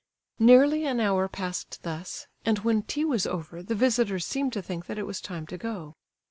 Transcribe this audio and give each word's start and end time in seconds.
Nearly 0.39 0.83
an 0.87 0.99
hour 0.99 1.27
passed 1.27 1.83
thus, 1.83 2.25
and 2.43 2.57
when 2.57 2.81
tea 2.81 3.05
was 3.05 3.27
over 3.27 3.61
the 3.61 3.75
visitors 3.75 4.25
seemed 4.25 4.51
to 4.53 4.61
think 4.63 4.87
that 4.87 4.97
it 4.97 5.05
was 5.05 5.21
time 5.21 5.45
to 5.45 5.59
go. 5.59 5.95